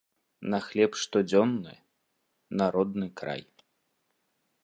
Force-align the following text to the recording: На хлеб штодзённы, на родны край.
На 0.53 0.59
хлеб 0.67 0.91
штодзённы, 1.01 1.75
на 2.61 2.65
родны 2.77 3.07
край. 3.23 3.41